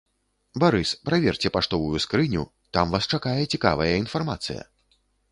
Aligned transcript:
Барыс, 0.61 0.91
праверце 1.09 1.51
паштовую 1.57 1.99
скрыню, 2.05 2.43
там 2.77 2.95
вас 2.95 3.03
чакае 3.17 3.35
цікавая 3.57 3.91
інфармацыя! 4.03 4.65